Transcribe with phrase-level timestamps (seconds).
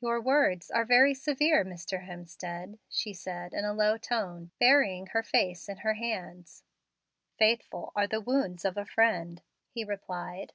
[0.00, 2.04] "Your words are very severe, Mr.
[2.04, 6.62] Hemstead," she said in a low tone, burying her face in her hands.
[7.38, 9.40] "Faithful are the wounds of a friend,"
[9.70, 10.52] he replied.